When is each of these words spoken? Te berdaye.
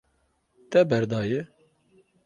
Te 0.71 0.89
berdaye. 0.89 1.47